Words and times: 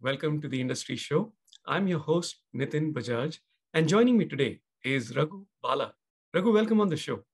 Welcome 0.00 0.40
to 0.42 0.48
the 0.48 0.60
Industry 0.60 0.94
Show. 0.94 1.32
I'm 1.66 1.88
your 1.88 1.98
host, 1.98 2.36
Nitin 2.54 2.92
Bajaj, 2.92 3.40
and 3.74 3.88
joining 3.88 4.16
me 4.16 4.26
today 4.26 4.60
is 4.84 5.16
Raghu 5.16 5.44
Bala. 5.60 5.92
Raghu, 6.32 6.52
welcome 6.52 6.80
on 6.80 6.88
the 6.88 6.96
show. 6.96 7.24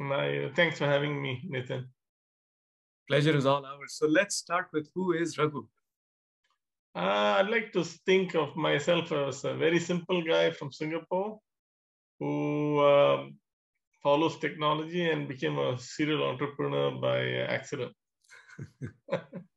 My, 0.00 0.50
thanks 0.56 0.78
for 0.78 0.86
having 0.86 1.22
me, 1.22 1.48
Nitin. 1.48 1.84
Pleasure 3.08 3.36
is 3.36 3.46
all 3.46 3.64
ours. 3.64 3.94
So 3.98 4.08
let's 4.08 4.34
start 4.34 4.66
with 4.72 4.90
who 4.96 5.12
is 5.12 5.38
Raghu? 5.38 5.68
Uh, 6.96 7.36
I'd 7.38 7.50
like 7.50 7.72
to 7.74 7.84
think 7.84 8.34
of 8.34 8.56
myself 8.56 9.12
as 9.12 9.44
a 9.44 9.54
very 9.54 9.78
simple 9.78 10.24
guy 10.24 10.50
from 10.50 10.72
Singapore 10.72 11.38
who 12.18 12.80
uh, 12.80 13.26
follows 14.02 14.40
technology 14.40 15.08
and 15.08 15.28
became 15.28 15.56
a 15.56 15.78
serial 15.78 16.24
entrepreneur 16.24 16.90
by 17.00 17.20
accident. 17.54 17.92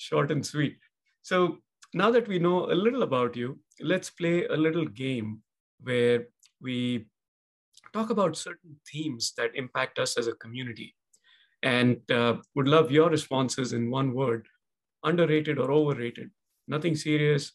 Short 0.00 0.30
and 0.30 0.44
sweet. 0.44 0.78
So 1.20 1.58
now 1.92 2.10
that 2.10 2.26
we 2.26 2.38
know 2.38 2.72
a 2.72 2.80
little 2.84 3.02
about 3.02 3.36
you, 3.36 3.58
let's 3.80 4.08
play 4.08 4.46
a 4.46 4.56
little 4.56 4.86
game 4.86 5.42
where 5.82 6.28
we 6.62 7.06
talk 7.92 8.08
about 8.08 8.34
certain 8.34 8.76
themes 8.90 9.34
that 9.36 9.54
impact 9.54 9.98
us 9.98 10.16
as 10.16 10.26
a 10.26 10.32
community. 10.32 10.94
And 11.62 11.98
uh, 12.10 12.36
would 12.54 12.66
love 12.66 12.90
your 12.90 13.10
responses 13.10 13.74
in 13.74 13.90
one 13.90 14.14
word 14.14 14.48
underrated 15.04 15.58
or 15.58 15.70
overrated. 15.70 16.30
Nothing 16.66 16.96
serious, 16.96 17.52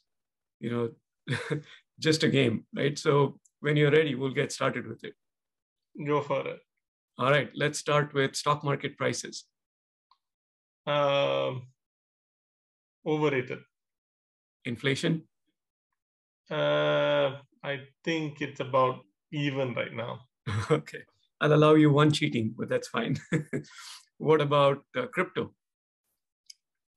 you 0.59 0.69
know, 0.69 1.59
just 1.99 2.21
a 2.21 2.29
game, 2.29 2.65
right? 2.75 2.97
So 2.97 3.39
when 3.61 3.75
you're 3.75 3.91
ready, 3.91 4.13
we'll 4.13 4.33
get 4.33 4.51
started 4.51 4.85
with 4.85 5.03
it. 5.03 5.13
Go 6.05 6.21
for 6.21 6.47
it. 6.47 6.59
All 7.17 7.31
right, 7.31 7.49
let's 7.55 7.79
start 7.79 8.13
with 8.13 8.35
stock 8.35 8.63
market 8.63 8.97
prices. 8.97 9.45
Um, 10.85 11.63
overrated. 13.05 13.59
Inflation? 14.65 15.23
Uh, 16.49 17.39
I 17.63 17.79
think 18.03 18.41
it's 18.41 18.59
about 18.59 19.01
even 19.31 19.73
right 19.73 19.93
now. 19.93 20.19
okay, 20.71 21.03
I'll 21.41 21.53
allow 21.53 21.73
you 21.73 21.91
one 21.91 22.11
cheating, 22.11 22.53
but 22.57 22.69
that's 22.69 22.87
fine. 22.87 23.17
what 24.17 24.41
about 24.41 24.83
uh, 24.95 25.07
crypto? 25.07 25.53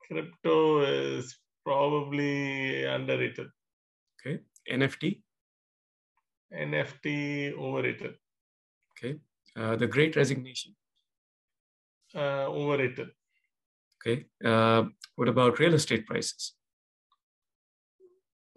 Crypto 0.07 0.83
is 0.83 1.39
probably 1.65 2.85
underrated. 2.85 3.49
Okay, 4.21 4.41
NFT? 4.71 5.23
NFT 6.53 7.53
overrated. 7.55 8.15
Okay. 8.93 9.19
Uh, 9.57 9.77
the 9.77 9.87
Great 9.87 10.17
Resignation. 10.17 10.75
Uh, 12.15 12.47
overrated. 12.49 13.09
Okay. 14.01 14.27
Uh, 14.45 14.85
what 15.17 15.29
about 15.29 15.59
real 15.59 15.75
estate 15.75 16.07
prices? 16.07 16.55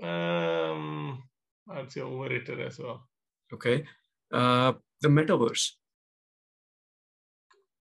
Um, 0.02 1.24
I'd 1.70 1.92
say 1.92 2.02
overrated 2.02 2.60
as 2.62 2.80
well. 2.80 3.08
Okay. 3.54 3.86
Uh, 4.32 4.74
the 5.02 5.10
metaverse. 5.10 5.72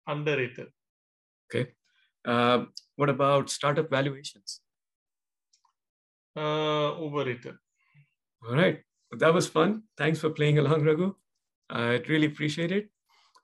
Underrated. 0.07 0.67
Okay. 1.53 1.71
Uh, 2.25 2.65
what 2.95 3.09
about 3.09 3.49
startup 3.49 3.89
valuations? 3.89 4.61
Uh, 6.35 6.91
overrated. 6.93 7.55
All 8.47 8.55
right. 8.55 8.81
That 9.11 9.33
was 9.33 9.47
fun. 9.47 9.83
Thanks 9.97 10.19
for 10.19 10.29
playing 10.29 10.59
along, 10.59 10.83
Raghu. 10.83 11.15
I 11.69 12.01
really 12.07 12.27
appreciate 12.27 12.71
it. 12.71 12.89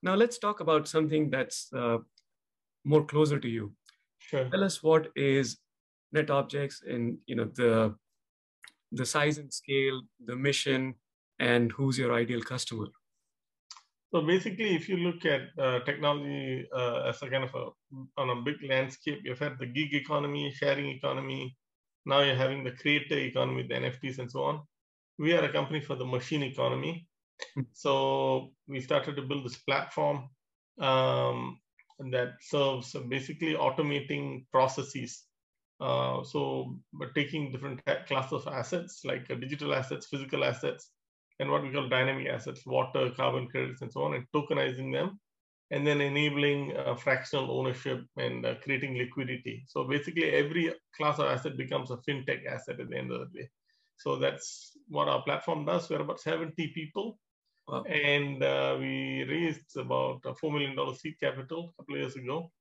Now 0.02 0.16
let's 0.16 0.38
talk 0.38 0.60
about 0.60 0.88
something 0.88 1.30
that's 1.30 1.72
uh, 1.74 1.98
more 2.84 3.06
closer 3.06 3.40
to 3.40 3.48
you. 3.48 3.74
Sure. 4.30 4.50
Tell 4.50 4.64
us 4.64 4.82
what 4.82 5.08
is 5.16 5.58
NetObjex 6.16 6.88
and 6.88 7.18
you 7.28 7.36
know 7.36 7.50
the 7.56 7.96
the 8.92 9.06
size 9.06 9.38
and 9.38 9.54
scale, 9.54 10.02
the 10.26 10.36
mission, 10.36 10.96
and 11.40 11.72
who's 11.72 11.98
your 11.98 12.14
ideal 12.14 12.42
customer. 12.42 12.88
So 14.12 14.22
basically, 14.22 14.76
if 14.76 14.88
you 14.88 14.98
look 14.98 15.26
at 15.26 15.42
uh, 15.60 15.80
technology 15.82 16.66
uh, 16.74 17.10
as 17.10 17.22
a 17.22 17.30
kind 17.30 17.44
of 17.44 17.54
a 17.54 17.66
on 18.18 18.30
a 18.30 18.42
big 18.42 18.56
landscape, 18.68 19.20
you've 19.24 19.40
had 19.40 19.60
the 19.60 19.66
gig 19.66 19.94
economy, 19.94 20.52
sharing 20.52 20.88
economy. 20.90 21.56
Now 22.06 22.22
you're 22.22 22.36
having 22.36 22.64
the 22.64 22.72
creator 22.72 23.18
economy, 23.18 23.64
the 23.64 23.76
NFTs, 23.76 24.20
and 24.20 24.32
so 24.32 24.44
on. 24.44 24.62
We 25.20 25.34
are 25.34 25.44
a 25.44 25.52
company 25.52 25.82
for 25.82 25.96
the 25.96 26.06
machine 26.06 26.44
economy. 26.44 27.08
So 27.74 28.52
we 28.68 28.80
started 28.80 29.18
to 29.18 29.22
build 29.22 29.46
this 29.46 29.58
platform 29.58 30.30
um, 30.80 31.60
that 32.00 32.34
serves 32.42 32.96
basically 33.10 33.54
automating 33.54 34.46
processes. 34.52 35.24
Uh, 35.82 36.24
so, 36.24 36.80
taking 37.16 37.52
different 37.52 37.82
classes 38.08 38.34
of 38.34 38.48
assets 38.48 39.02
like 39.04 39.30
uh, 39.30 39.36
digital 39.36 39.74
assets, 39.74 40.08
physical 40.08 40.44
assets, 40.44 40.92
and 41.40 41.52
what 41.52 41.64
we 41.64 41.72
call 41.72 41.90
dynamic 41.90 42.28
assets, 42.28 42.66
water, 42.66 43.12
carbon 43.12 43.48
credits, 43.48 43.82
and 43.82 43.92
so 43.92 44.04
on, 44.04 44.14
and 44.14 44.26
tokenizing 44.34 44.94
them, 44.94 45.20
and 45.72 45.86
then 45.86 46.00
enabling 46.00 46.76
uh, 46.78 46.96
fractional 46.96 47.60
ownership 47.60 48.06
and 48.18 48.46
uh, 48.46 48.56
creating 48.64 48.98
liquidity. 48.98 49.66
So 49.68 49.84
basically, 49.84 50.32
every 50.32 50.74
class 50.96 51.20
of 51.20 51.26
asset 51.26 51.58
becomes 51.58 51.92
a 51.92 51.98
fintech 51.98 52.46
asset 52.46 52.80
at 52.80 52.90
the 52.90 52.98
end 52.98 53.12
of 53.12 53.20
the 53.20 53.40
day. 53.40 53.50
So 53.98 54.18
that's 54.18 54.72
what 54.88 55.10
our 55.10 55.24
platform 55.24 55.66
does. 55.66 55.90
We're 55.90 56.02
about 56.02 56.22
70 56.22 56.72
people 56.74 57.18
Wow. 57.68 57.84
And 57.84 58.44
uh, 58.44 58.78
we 58.80 59.24
raised 59.24 59.76
about 59.78 60.22
a 60.26 60.34
$4 60.34 60.52
million 60.52 60.96
seed 60.96 61.16
capital 61.20 61.74
a 61.74 61.82
couple 61.82 61.96
of 61.96 62.02
years 62.02 62.16
ago. 62.16 62.52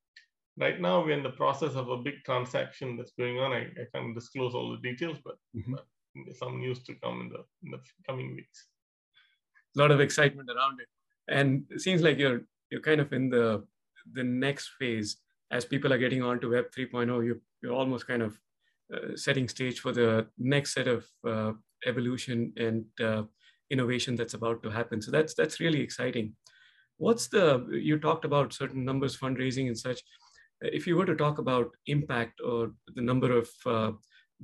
Right 0.56 0.80
now, 0.80 1.04
we're 1.04 1.12
in 1.12 1.22
the 1.22 1.30
process 1.30 1.74
of 1.74 1.88
a 1.88 1.96
big 1.96 2.22
transaction 2.24 2.96
that's 2.96 3.12
going 3.18 3.38
on. 3.38 3.52
I, 3.52 3.66
I 3.80 3.86
can't 3.92 4.14
disclose 4.14 4.54
all 4.54 4.70
the 4.70 4.88
details, 4.88 5.18
but, 5.24 5.34
mm-hmm. 5.54 5.74
but 5.74 6.36
some 6.36 6.58
news 6.58 6.82
to 6.84 6.94
come 6.94 7.22
in 7.22 7.28
the, 7.28 7.44
in 7.64 7.72
the 7.72 7.80
coming 8.06 8.34
weeks. 8.34 8.66
A 9.76 9.80
lot 9.80 9.90
of 9.90 10.00
excitement 10.00 10.48
around 10.48 10.80
it. 10.80 10.88
And 11.28 11.64
it 11.70 11.80
seems 11.80 12.02
like 12.02 12.18
you're 12.18 12.42
you're 12.70 12.80
kind 12.80 13.00
of 13.00 13.12
in 13.12 13.30
the 13.30 13.64
the 14.12 14.22
next 14.22 14.72
phase 14.78 15.16
as 15.50 15.64
people 15.64 15.92
are 15.92 15.98
getting 15.98 16.22
on 16.22 16.40
to 16.40 16.50
Web 16.50 16.66
3.0. 16.76 17.24
You, 17.24 17.40
you're 17.62 17.72
almost 17.72 18.06
kind 18.06 18.22
of 18.22 18.38
uh, 18.92 19.16
setting 19.16 19.48
stage 19.48 19.80
for 19.80 19.92
the 19.92 20.26
next 20.38 20.74
set 20.74 20.88
of 20.88 21.06
uh, 21.26 21.52
evolution 21.86 22.52
and 22.56 22.84
uh, 23.00 23.22
innovation 23.70 24.16
that's 24.16 24.34
about 24.34 24.62
to 24.62 24.70
happen. 24.70 25.00
So 25.02 25.10
that's 25.10 25.34
that's 25.34 25.60
really 25.60 25.80
exciting. 25.80 26.34
What's 26.98 27.28
the 27.28 27.66
you 27.70 27.98
talked 27.98 28.24
about 28.24 28.52
certain 28.52 28.84
numbers, 28.84 29.16
fundraising 29.16 29.66
and 29.66 29.78
such. 29.78 30.00
If 30.60 30.86
you 30.86 30.96
were 30.96 31.06
to 31.06 31.16
talk 31.16 31.38
about 31.38 31.70
impact 31.86 32.40
or 32.40 32.72
the 32.94 33.02
number 33.02 33.36
of 33.36 33.48
uh, 33.66 33.92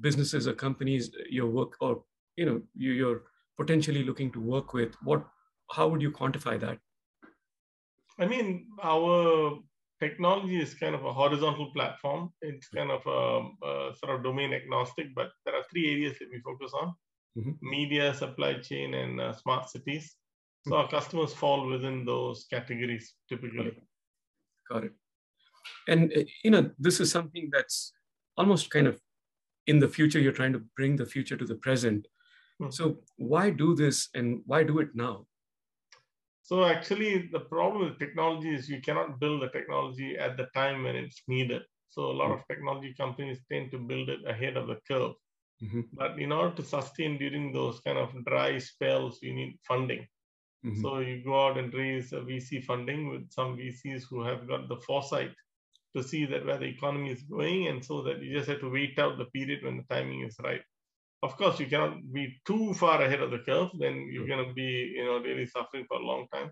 businesses 0.00 0.46
or 0.48 0.52
companies 0.52 1.10
your 1.30 1.48
work 1.48 1.74
or 1.80 2.02
you 2.36 2.46
know 2.46 2.60
you, 2.74 2.92
you're 2.92 3.22
potentially 3.56 4.02
looking 4.02 4.32
to 4.32 4.40
work 4.40 4.72
with, 4.72 4.94
what 5.02 5.24
how 5.70 5.88
would 5.88 6.02
you 6.02 6.10
quantify 6.10 6.58
that? 6.60 6.78
I 8.18 8.26
mean, 8.26 8.66
our 8.82 9.58
technology 10.00 10.60
is 10.60 10.74
kind 10.74 10.94
of 10.94 11.04
a 11.04 11.12
horizontal 11.12 11.70
platform. 11.72 12.32
It's 12.42 12.68
kind 12.68 12.90
of 12.90 13.02
a, 13.06 13.66
a, 13.66 13.94
sort 13.94 14.16
of 14.16 14.24
domain 14.24 14.52
agnostic, 14.52 15.14
but 15.14 15.30
there 15.44 15.54
are 15.54 15.62
three 15.70 15.90
areas 15.92 16.18
that 16.18 16.28
we 16.30 16.40
focus 16.40 16.72
on 16.74 16.94
mm-hmm. 17.38 17.52
media, 17.60 18.14
supply 18.14 18.54
chain, 18.54 18.94
and 18.94 19.20
uh, 19.20 19.32
smart 19.32 19.68
cities. 19.68 20.16
So 20.66 20.72
mm-hmm. 20.72 20.80
our 20.80 20.88
customers 20.88 21.32
fall 21.32 21.66
within 21.66 22.04
those 22.04 22.46
categories 22.50 23.14
typically. 23.28 23.72
Got 24.70 24.84
it. 24.84 24.92
And 25.88 26.12
uh, 26.16 26.24
you 26.44 26.50
know, 26.50 26.70
this 26.78 27.00
is 27.00 27.10
something 27.10 27.48
that's 27.52 27.92
almost 28.36 28.70
kind 28.70 28.86
of 28.86 29.00
in 29.66 29.78
the 29.78 29.88
future. 29.88 30.20
You're 30.20 30.32
trying 30.32 30.52
to 30.52 30.62
bring 30.76 30.96
the 30.96 31.06
future 31.06 31.36
to 31.36 31.44
the 31.44 31.56
present. 31.56 32.06
Mm-hmm. 32.60 32.70
So 32.70 32.98
why 33.16 33.50
do 33.50 33.74
this, 33.74 34.08
and 34.14 34.42
why 34.46 34.64
do 34.64 34.78
it 34.80 34.90
now? 34.94 35.26
So 36.42 36.64
actually, 36.64 37.28
the 37.32 37.40
problem 37.40 37.84
with 37.84 37.98
technology 38.00 38.52
is 38.52 38.68
you 38.68 38.80
cannot 38.80 39.20
build 39.20 39.42
the 39.42 39.50
technology 39.50 40.18
at 40.18 40.36
the 40.36 40.48
time 40.52 40.82
when 40.82 40.96
it's 40.96 41.22
needed. 41.28 41.62
So 41.90 42.10
a 42.10 42.16
lot 42.20 42.28
hmm. 42.28 42.34
of 42.34 42.46
technology 42.48 42.92
companies 42.92 43.38
tend 43.50 43.70
to 43.70 43.78
build 43.78 44.08
it 44.08 44.20
ahead 44.26 44.56
of 44.56 44.66
the 44.66 44.78
curve. 44.88 45.12
Mm-hmm. 45.62 45.80
But 45.92 46.18
in 46.18 46.32
order 46.32 46.54
to 46.56 46.62
sustain 46.62 47.18
during 47.18 47.52
those 47.52 47.80
kind 47.80 47.98
of 47.98 48.12
dry 48.24 48.58
spells, 48.58 49.18
you 49.22 49.34
need 49.34 49.58
funding. 49.66 50.06
Mm-hmm. 50.64 50.82
So 50.82 50.98
you 50.98 51.22
go 51.24 51.46
out 51.46 51.58
and 51.58 51.72
raise 51.72 52.12
a 52.12 52.20
VC 52.20 52.64
funding 52.64 53.10
with 53.10 53.30
some 53.30 53.56
VCs 53.56 54.04
who 54.08 54.22
have 54.24 54.48
got 54.48 54.68
the 54.68 54.76
foresight 54.76 55.32
to 55.96 56.02
see 56.02 56.24
that 56.26 56.46
where 56.46 56.58
the 56.58 56.66
economy 56.66 57.10
is 57.10 57.22
going, 57.22 57.68
and 57.68 57.84
so 57.84 58.02
that 58.02 58.22
you 58.22 58.32
just 58.32 58.48
have 58.48 58.60
to 58.60 58.70
wait 58.70 58.98
out 58.98 59.18
the 59.18 59.24
period 59.26 59.64
when 59.64 59.76
the 59.76 59.94
timing 59.94 60.22
is 60.22 60.36
right. 60.42 60.60
Of 61.22 61.36
course, 61.36 61.58
you 61.60 61.66
cannot 61.66 62.12
be 62.12 62.40
too 62.46 62.72
far 62.74 63.02
ahead 63.02 63.20
of 63.20 63.30
the 63.30 63.40
curve; 63.40 63.70
then 63.78 64.08
you're 64.10 64.26
going 64.26 64.46
to 64.46 64.54
be, 64.54 64.92
you 64.96 65.04
know, 65.04 65.18
really 65.18 65.46
suffering 65.46 65.84
for 65.88 65.98
a 65.98 66.04
long 66.04 66.26
time. 66.32 66.50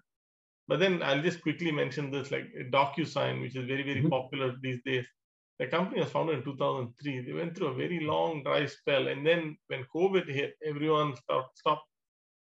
But 0.66 0.80
then 0.80 1.02
I'll 1.02 1.22
just 1.22 1.40
quickly 1.40 1.72
mention 1.72 2.10
this, 2.10 2.30
like 2.30 2.46
DocuSign, 2.70 3.40
which 3.40 3.56
is 3.56 3.66
very, 3.66 3.82
very 3.82 4.00
mm-hmm. 4.00 4.08
popular 4.08 4.54
these 4.60 4.80
days. 4.84 5.06
The 5.58 5.66
company 5.66 6.00
was 6.00 6.10
founded 6.10 6.38
in 6.38 6.44
2003. 6.44 7.20
They 7.20 7.32
went 7.32 7.56
through 7.56 7.68
a 7.68 7.74
very 7.74 8.00
long 8.00 8.44
dry 8.44 8.66
spell. 8.66 9.08
And 9.08 9.26
then 9.26 9.56
when 9.66 9.84
COVID 9.94 10.28
hit, 10.28 10.54
everyone 10.64 11.16
stopped, 11.16 11.58
stopped 11.58 11.86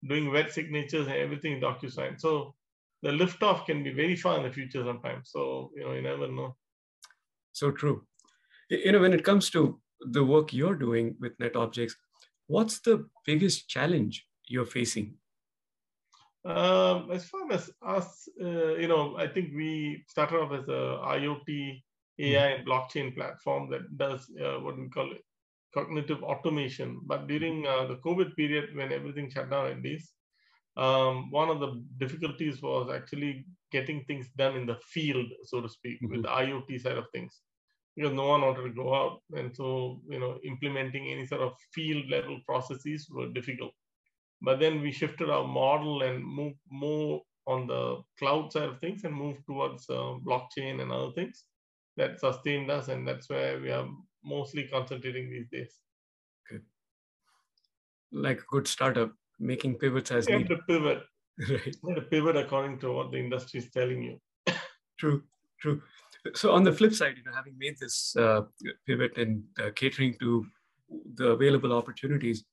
doing 0.06 0.30
wet 0.30 0.52
signatures 0.52 1.06
and 1.06 1.16
everything 1.16 1.52
in 1.52 1.60
DocuSign. 1.60 2.20
So 2.20 2.54
the 3.02 3.10
liftoff 3.10 3.66
can 3.66 3.84
be 3.84 3.92
very 3.92 4.16
far 4.16 4.38
in 4.38 4.42
the 4.42 4.52
future 4.52 4.82
sometimes. 4.84 5.30
So, 5.30 5.70
you 5.76 5.84
know, 5.84 5.92
you 5.92 6.02
never 6.02 6.26
know. 6.26 6.56
So 7.52 7.70
true. 7.70 8.04
You 8.68 8.92
know, 8.92 9.00
when 9.00 9.12
it 9.12 9.24
comes 9.24 9.50
to 9.50 9.80
the 10.00 10.24
work 10.24 10.52
you're 10.52 10.74
doing 10.74 11.16
with 11.20 11.38
NetObjex, 11.38 11.92
what's 12.46 12.80
the 12.80 13.06
biggest 13.24 13.68
challenge 13.68 14.26
you're 14.46 14.66
facing? 14.66 15.14
Um, 16.44 17.10
as 17.10 17.24
far 17.24 17.50
as 17.52 17.70
us, 17.86 18.28
uh, 18.42 18.74
you 18.74 18.88
know, 18.88 19.16
I 19.16 19.28
think 19.28 19.54
we 19.54 20.04
started 20.08 20.40
off 20.40 20.52
as 20.52 20.68
a 20.68 21.00
IoT, 21.06 21.82
AI, 22.18 22.46
and 22.48 22.66
blockchain 22.66 23.14
platform 23.14 23.68
that 23.70 23.96
does 23.98 24.30
uh, 24.40 24.60
what 24.60 24.78
we 24.78 24.88
call 24.88 25.10
it, 25.10 25.22
cognitive 25.74 26.22
automation. 26.22 27.00
But 27.04 27.26
during 27.26 27.66
uh, 27.66 27.86
the 27.86 27.96
COVID 27.96 28.36
period, 28.36 28.74
when 28.74 28.92
everything 28.92 29.30
shut 29.30 29.50
down 29.50 29.66
at 29.66 29.82
least, 29.82 30.12
um, 30.76 31.30
one 31.30 31.50
of 31.50 31.60
the 31.60 31.82
difficulties 31.98 32.62
was 32.62 32.90
actually 32.92 33.44
getting 33.70 34.04
things 34.04 34.28
done 34.36 34.56
in 34.56 34.66
the 34.66 34.76
field, 34.84 35.26
so 35.44 35.60
to 35.60 35.68
speak, 35.68 35.96
mm-hmm. 35.96 36.12
with 36.12 36.22
the 36.22 36.28
IoT 36.28 36.80
side 36.80 36.98
of 36.98 37.06
things, 37.12 37.40
because 37.96 38.12
no 38.12 38.28
one 38.28 38.42
wanted 38.42 38.62
to 38.62 38.70
go 38.70 38.94
out, 38.94 39.20
and 39.36 39.54
so 39.54 40.00
you 40.08 40.18
know, 40.18 40.38
implementing 40.44 41.08
any 41.08 41.26
sort 41.26 41.42
of 41.42 41.52
field 41.72 42.08
level 42.10 42.40
processes 42.46 43.08
were 43.10 43.28
difficult. 43.28 43.72
But 44.42 44.60
then 44.60 44.80
we 44.80 44.92
shifted 44.92 45.30
our 45.30 45.46
model 45.46 46.02
and 46.02 46.24
moved 46.24 46.58
more 46.70 47.22
on 47.46 47.66
the 47.66 48.02
cloud 48.18 48.52
side 48.52 48.68
of 48.68 48.80
things 48.80 49.04
and 49.04 49.14
moved 49.14 49.40
towards 49.46 49.88
uh, 49.88 50.16
blockchain 50.26 50.80
and 50.82 50.90
other 50.90 51.12
things 51.12 51.44
that 51.96 52.20
sustained 52.20 52.70
us, 52.70 52.88
and 52.88 53.06
that's 53.06 53.28
where 53.28 53.60
we 53.60 53.70
are 53.70 53.88
mostly 54.24 54.68
concentrating 54.68 55.30
these 55.30 55.48
days. 55.48 55.78
Good. 56.50 56.62
Like 58.12 58.40
a 58.40 58.44
good 58.50 58.66
startup, 58.66 59.12
making 59.38 59.76
pivots 59.76 60.10
as 60.10 60.28
you 60.28 60.38
needed. 60.38 60.58
pivot. 60.68 61.02
right. 61.50 61.76
You 61.82 61.94
have 61.94 62.10
pivot 62.10 62.36
according 62.36 62.78
to 62.80 62.92
what 62.92 63.10
the 63.10 63.18
industry 63.18 63.60
is 63.60 63.70
telling 63.70 64.02
you. 64.02 64.18
true, 64.98 65.22
true. 65.60 65.82
So 66.34 66.52
on 66.52 66.64
the 66.64 66.72
flip 66.72 66.94
side, 66.94 67.14
you 67.16 67.24
know, 67.24 67.36
having 67.36 67.54
made 67.58 67.76
this 67.78 68.16
uh, 68.16 68.42
pivot 68.86 69.18
and 69.18 69.44
uh, 69.62 69.70
catering 69.74 70.16
to 70.20 70.46
the 71.16 71.30
available 71.30 71.72
opportunities, 71.72 72.44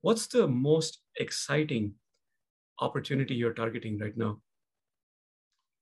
what's 0.00 0.26
the 0.26 0.48
most 0.48 0.98
exciting 1.16 1.94
opportunity 2.80 3.34
you're 3.34 3.52
targeting 3.52 3.98
right 3.98 4.16
now? 4.16 4.40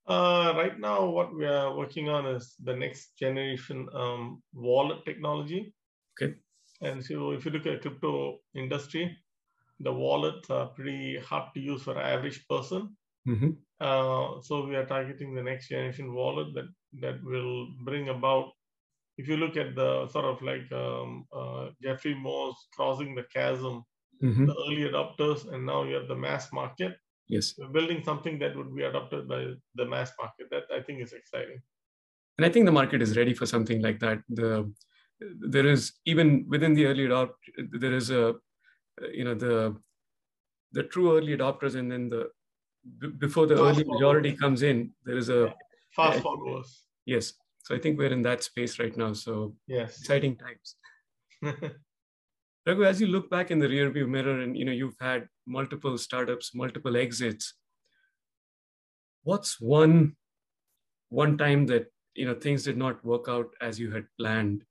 Uh, 0.07 0.53
right 0.57 0.79
now, 0.79 1.09
what 1.09 1.35
we 1.35 1.47
are 1.47 1.77
working 1.77 2.09
on 2.09 2.27
is 2.27 2.55
the 2.65 2.75
next 2.75 3.19
generation 3.19 3.89
um, 3.95 4.43
wallet 4.53 5.05
technology. 5.05 5.75
Okay. 6.21 6.35
And 6.83 7.05
so, 7.05 7.33
if 7.33 7.45
you 7.45 7.51
look 7.51 7.67
at 7.67 7.83
crypto 7.83 8.39
industry, 8.55 9.17
the 9.81 9.93
wallets 9.93 10.51
are 10.51 10.67
pretty 10.69 11.19
hard 11.19 11.49
to 11.55 11.61
use 11.61 11.83
for 11.83 11.93
an 11.93 12.07
average 12.07 12.47
person. 12.49 12.97
Mm-hmm. 13.29 13.51
Uh, 13.81 14.41
so 14.43 14.67
we 14.67 14.77
are 14.77 14.87
targeting 14.87 15.35
the 15.35 15.43
next 15.43 15.69
generation 15.69 16.15
wallet 16.15 16.49
that 16.55 16.69
that 17.01 17.23
will 17.23 17.69
bring 17.85 18.09
about. 18.09 18.51
If 19.17 19.29
you 19.29 19.37
look 19.37 19.57
at 19.57 19.75
the 19.75 20.09
sort 20.09 20.25
of 20.25 20.43
like 20.43 20.71
um, 20.73 21.27
uh, 21.33 21.69
Geoffrey 21.83 22.15
Moore's 22.15 22.57
crossing 22.75 23.15
the 23.15 23.25
chasm 23.35 23.85
mm-hmm. 24.23 24.47
the 24.47 24.55
early 24.67 24.91
adopters, 24.91 25.53
and 25.53 25.67
now 25.67 25.85
you 25.85 25.95
have 25.95 26.09
the 26.09 26.17
mass 26.17 26.53
market. 26.53 26.93
Yes. 27.31 27.55
Building 27.73 28.03
something 28.05 28.39
that 28.41 28.57
would 28.57 28.75
be 28.75 28.83
adopted 28.83 29.29
by 29.29 29.55
the 29.77 29.87
mass 29.87 30.13
market. 30.21 30.49
That 30.51 30.65
I 30.75 30.83
think 30.83 31.01
is 31.01 31.13
exciting. 31.13 31.61
And 32.39 32.45
I 32.45 32.51
think 32.51 32.67
the 32.67 32.73
market 32.73 33.03
is 33.03 33.17
ready 33.17 33.35
for 33.35 33.47
something 33.47 33.81
like 33.83 34.01
that. 34.01 34.19
The 34.29 34.73
there 35.21 35.67
is 35.67 35.93
even 36.07 36.47
within 36.49 36.75
the 36.75 36.87
early 36.87 37.07
adopt 37.07 37.35
there 37.73 37.93
is 37.95 38.11
a 38.11 38.35
you 39.13 39.25
know 39.25 39.35
the 39.35 39.77
the 40.73 40.83
true 40.85 41.17
early 41.17 41.37
adopters 41.37 41.75
and 41.75 41.91
then 41.91 42.09
the 42.09 42.31
before 43.19 43.47
the 43.47 43.57
fast 43.57 43.79
early 43.79 43.85
majority 43.85 44.33
comes 44.35 44.63
in 44.63 44.91
there 45.05 45.19
is 45.19 45.29
a 45.29 45.55
fast 45.95 46.21
followers 46.21 46.87
yes 47.05 47.35
so 47.65 47.75
i 47.75 47.79
think 47.79 47.99
we're 47.99 48.13
in 48.13 48.23
that 48.23 48.43
space 48.43 48.79
right 48.79 48.97
now 48.97 49.13
so 49.13 49.55
yes 49.67 49.99
exciting 50.01 50.37
times 50.37 50.77
Raghu, 52.71 52.85
as 52.85 53.01
you 53.01 53.09
look 53.09 53.29
back 53.29 53.51
in 53.51 53.59
the 53.59 53.67
rearview 53.67 54.09
mirror 54.09 54.41
and 54.41 54.57
you 54.57 54.65
know 54.65 54.71
you've 54.71 55.01
had 55.01 55.27
multiple 55.45 55.99
startups, 55.99 56.55
multiple 56.55 56.97
exits, 56.97 57.55
what's 59.25 59.61
one 59.61 60.17
one 61.09 61.37
time 61.37 61.67
that 61.67 61.87
you 62.15 62.27
know 62.27 62.35
things 62.35 62.63
did 62.63 62.77
not 62.77 63.05
work 63.05 63.29
out 63.29 63.49
as 63.61 63.81
you 63.81 63.91
had 63.91 64.05
planned? 64.21 64.63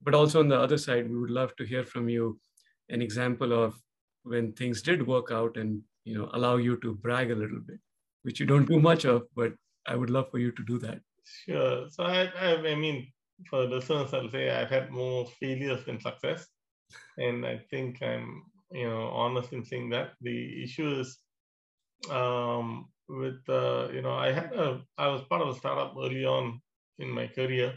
But 0.00 0.14
also 0.14 0.38
on 0.38 0.48
the 0.48 0.60
other 0.60 0.78
side, 0.78 1.10
we 1.10 1.18
would 1.18 1.32
love 1.38 1.56
to 1.56 1.64
hear 1.64 1.84
from 1.84 2.08
you 2.08 2.38
an 2.88 3.02
example 3.02 3.52
of 3.52 3.74
when 4.22 4.52
things 4.52 4.80
did 4.80 5.04
work 5.04 5.32
out 5.32 5.56
and 5.56 5.82
you 6.04 6.16
know 6.16 6.30
allow 6.34 6.56
you 6.56 6.76
to 6.82 6.94
brag 6.94 7.32
a 7.32 7.40
little 7.42 7.60
bit, 7.66 7.80
which 8.22 8.38
you 8.38 8.46
don't 8.46 8.68
do 8.68 8.78
much 8.78 9.04
of, 9.04 9.26
but 9.34 9.52
I 9.88 9.96
would 9.96 10.10
love 10.10 10.30
for 10.30 10.38
you 10.38 10.52
to 10.52 10.62
do 10.62 10.78
that. 10.86 11.00
Sure. 11.24 11.90
So 11.90 12.04
I, 12.04 12.30
I, 12.40 12.56
I 12.58 12.74
mean, 12.76 13.08
for 13.48 13.62
the 13.62 13.74
listeners, 13.74 14.14
I'll 14.14 14.30
say 14.30 14.50
I've 14.50 14.70
had 14.70 14.92
more 14.92 15.26
failures 15.40 15.84
than 15.84 16.00
success 16.00 16.46
and 17.18 17.46
I 17.46 17.60
think 17.70 18.02
I'm 18.02 18.44
you 18.72 18.88
know 18.88 19.08
honest 19.08 19.52
in 19.52 19.64
saying 19.64 19.90
that 19.90 20.12
the 20.20 20.62
issue 20.62 21.00
is 21.00 21.18
um, 22.10 22.88
with 23.08 23.40
uh, 23.48 23.88
you 23.92 24.02
know 24.02 24.14
I 24.14 24.32
had 24.32 24.52
a 24.52 24.80
I 24.98 25.08
was 25.08 25.22
part 25.22 25.42
of 25.42 25.48
a 25.48 25.58
startup 25.58 25.94
early 25.98 26.24
on 26.24 26.60
in 26.98 27.10
my 27.10 27.26
career 27.26 27.74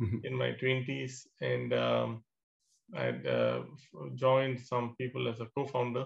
mm-hmm. 0.00 0.18
in 0.24 0.34
my 0.34 0.52
20s 0.52 1.22
and 1.40 1.72
um, 1.72 2.22
I'd 2.94 3.26
uh, 3.26 3.62
joined 4.14 4.60
some 4.60 4.94
people 4.98 5.28
as 5.28 5.40
a 5.40 5.48
co-founder. 5.56 6.04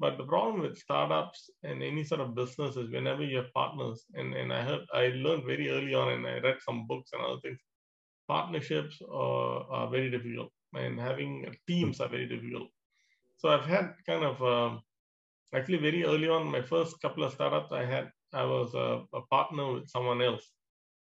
But 0.00 0.16
the 0.16 0.24
problem 0.24 0.60
with 0.60 0.78
startups 0.78 1.50
and 1.64 1.82
any 1.82 2.04
sort 2.04 2.20
of 2.20 2.36
business 2.36 2.76
is 2.76 2.88
whenever 2.88 3.24
you 3.24 3.38
have 3.38 3.52
partners, 3.52 4.04
and, 4.14 4.32
and 4.32 4.52
I 4.52 4.62
heard 4.62 4.82
I 4.94 5.08
learned 5.08 5.44
very 5.44 5.70
early 5.70 5.92
on, 5.92 6.12
and 6.12 6.24
I 6.24 6.38
read 6.38 6.58
some 6.64 6.86
books 6.86 7.10
and 7.12 7.20
other 7.20 7.40
things. 7.40 7.58
Partnerships 8.28 9.02
are, 9.10 9.66
are 9.68 9.90
very 9.90 10.08
difficult 10.08 10.52
and 10.74 10.98
having 11.00 11.54
teams 11.66 12.00
are 12.00 12.08
very 12.08 12.26
difficult. 12.26 12.68
So 13.38 13.48
I've 13.48 13.64
had 13.64 13.94
kind 14.06 14.24
of 14.24 14.42
um, 14.42 14.82
actually 15.54 15.78
very 15.78 16.04
early 16.04 16.28
on, 16.28 16.50
my 16.50 16.62
first 16.62 17.00
couple 17.00 17.24
of 17.24 17.32
startups 17.32 17.72
I 17.72 17.84
had, 17.84 18.10
I 18.32 18.44
was 18.44 18.74
a, 18.74 19.04
a, 19.14 19.22
partner 19.30 19.72
with 19.72 19.88
someone 19.88 20.20
else, 20.20 20.44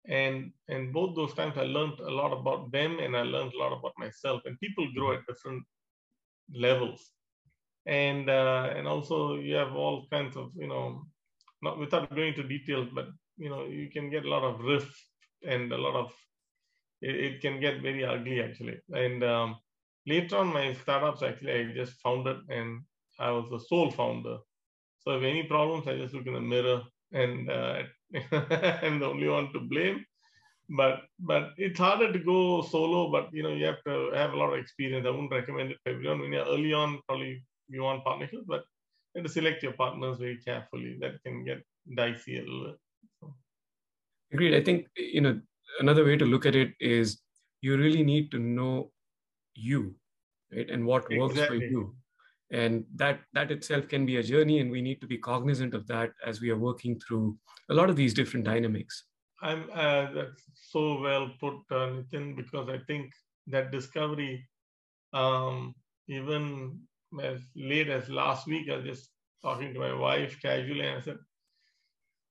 and 0.07 0.51
and 0.67 0.93
both 0.93 1.15
those 1.15 1.33
times 1.33 1.57
I 1.57 1.63
learned 1.63 1.99
a 1.99 2.11
lot 2.11 2.31
about 2.31 2.71
them 2.71 2.99
and 2.99 3.17
I 3.17 3.23
learned 3.23 3.53
a 3.53 3.57
lot 3.57 3.73
about 3.77 3.93
myself. 3.97 4.41
And 4.45 4.59
people 4.59 4.87
grow 4.93 5.13
at 5.13 5.25
different 5.27 5.63
levels, 6.53 7.11
and 7.87 8.29
uh, 8.29 8.73
and 8.75 8.87
also 8.87 9.37
you 9.37 9.55
have 9.55 9.73
all 9.73 10.05
kinds 10.11 10.37
of 10.37 10.51
you 10.55 10.67
know, 10.67 11.03
not 11.63 11.79
without 11.79 12.13
going 12.13 12.29
into 12.29 12.43
details, 12.43 12.89
but 12.93 13.07
you 13.37 13.49
know 13.49 13.65
you 13.65 13.89
can 13.89 14.11
get 14.11 14.25
a 14.25 14.29
lot 14.29 14.43
of 14.43 14.59
riff 14.59 14.89
and 15.47 15.71
a 15.71 15.77
lot 15.77 15.95
of 15.95 16.13
it, 17.01 17.15
it 17.15 17.41
can 17.41 17.59
get 17.59 17.81
very 17.81 18.03
ugly 18.05 18.41
actually. 18.41 18.79
And 18.91 19.23
um, 19.23 19.57
later 20.05 20.37
on, 20.37 20.47
my 20.53 20.73
startups 20.73 21.23
actually 21.23 21.53
I 21.53 21.73
just 21.73 21.93
founded 22.01 22.37
and 22.49 22.81
I 23.19 23.31
was 23.31 23.49
the 23.49 23.59
sole 23.59 23.91
founder. 23.91 24.37
So 24.99 25.11
if 25.17 25.23
any 25.23 25.43
problems, 25.43 25.87
I 25.87 25.97
just 25.97 26.13
look 26.13 26.27
in 26.27 26.33
the 26.33 26.41
mirror 26.41 26.81
and 27.11 27.49
uh, 27.49 27.83
I'm 28.83 28.99
the 28.99 29.05
only 29.05 29.27
one 29.27 29.51
to 29.53 29.59
blame. 29.59 30.05
But 30.69 31.01
but 31.19 31.49
it's 31.57 31.79
harder 31.79 32.13
to 32.13 32.19
go 32.19 32.61
solo. 32.61 33.11
But 33.11 33.29
you 33.33 33.41
know 33.41 33.53
you 33.53 33.65
have 33.65 33.83
to 33.85 34.11
have 34.13 34.33
a 34.33 34.37
lot 34.37 34.53
of 34.53 34.59
experience. 34.59 35.05
I 35.05 35.09
wouldn't 35.09 35.31
recommend 35.31 35.71
it 35.71 35.79
for 35.83 35.89
everyone. 35.89 36.19
When 36.19 36.31
you're 36.31 36.45
early 36.45 36.73
on, 36.73 36.99
probably 37.07 37.43
you 37.67 37.81
want 37.81 38.03
partnerships, 38.03 38.45
but 38.47 38.63
you 39.15 39.21
have 39.21 39.25
to 39.25 39.31
select 39.31 39.63
your 39.63 39.73
partners 39.73 40.19
very 40.19 40.37
carefully. 40.37 40.97
That 40.99 41.23
can 41.23 41.43
get 41.43 41.63
dicey 41.95 42.37
a 42.37 42.43
little. 42.43 42.75
Agreed. 44.31 44.53
I 44.53 44.63
think 44.63 44.87
you 44.95 45.21
know 45.21 45.41
another 45.79 46.05
way 46.05 46.17
to 46.17 46.25
look 46.25 46.45
at 46.45 46.55
it 46.55 46.73
is 46.79 47.19
you 47.61 47.77
really 47.77 48.03
need 48.03 48.31
to 48.31 48.39
know 48.39 48.91
you 49.55 49.95
right 50.53 50.69
and 50.69 50.85
what 50.85 51.09
works 51.11 51.39
for 51.39 51.55
you. 51.55 51.95
And 52.51 52.85
that 52.95 53.19
that 53.33 53.51
itself 53.51 53.87
can 53.87 54.05
be 54.05 54.17
a 54.17 54.23
journey 54.23 54.59
and 54.59 54.71
we 54.71 54.81
need 54.81 55.01
to 55.01 55.07
be 55.07 55.17
cognizant 55.17 55.75
of 55.75 55.85
that 55.87 56.11
as 56.25 56.41
we 56.41 56.49
are 56.49 56.57
working 56.57 56.99
through 56.99 57.37
a 57.69 57.73
lot 57.73 57.91
of 57.91 57.95
these 57.95 58.13
different 58.13 58.45
dynamics. 58.45 59.05
I'm 59.41 59.69
uh, 59.73 60.11
that's 60.13 60.43
so 60.71 60.99
well 60.99 61.31
put 61.39 61.55
uh, 61.71 61.89
nitin 61.95 62.35
because 62.35 62.69
i 62.69 62.77
think 62.87 63.11
that 63.47 63.71
discovery 63.71 64.47
um, 65.13 65.73
even 66.07 66.79
as 67.23 67.39
late 67.55 67.89
as 67.89 68.09
last 68.09 68.47
week 68.47 68.69
i 68.69 68.75
was 68.75 68.85
just 68.85 69.09
talking 69.41 69.73
to 69.73 69.79
my 69.79 69.93
wife 69.93 70.37
casually 70.41 70.81
and 70.81 70.97
i 70.97 71.01
said 71.01 71.17